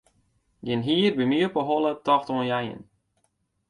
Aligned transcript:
Gjin 0.65 0.81
hier 0.87 1.11
by 1.17 1.25
my 1.31 1.39
op 1.47 1.55
'e 1.57 1.63
holle 1.69 1.93
tocht 2.07 2.29
oan 2.33 2.49
jeien. 2.51 2.81